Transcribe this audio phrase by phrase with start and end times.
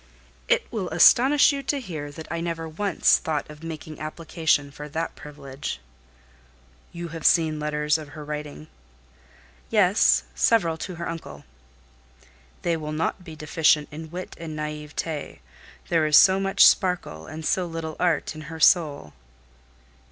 [0.47, 4.89] "It will astonish you to hear that I never once thought of making application for
[4.89, 5.79] that privilege."
[6.91, 8.65] "You have seen letters of her writing?"
[9.69, 11.45] "Yes; several to her uncle."
[12.63, 15.37] "They will not be deficient in wit and naïveté;
[15.89, 19.13] there is so much sparkle, and so little art in her soul?"